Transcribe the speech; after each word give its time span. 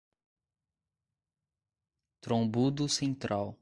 Trombudo 2.21 2.87
Central 2.87 3.55